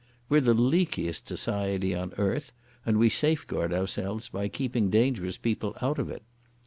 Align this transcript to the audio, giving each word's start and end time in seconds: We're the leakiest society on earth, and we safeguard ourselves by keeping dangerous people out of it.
We're 0.29 0.41
the 0.41 0.55
leakiest 0.55 1.27
society 1.27 1.93
on 1.93 2.15
earth, 2.17 2.51
and 2.87 2.97
we 2.97 3.07
safeguard 3.07 3.71
ourselves 3.71 4.29
by 4.29 4.47
keeping 4.47 4.89
dangerous 4.89 5.37
people 5.37 5.75
out 5.79 5.99
of 5.99 6.09
it. 6.09 6.23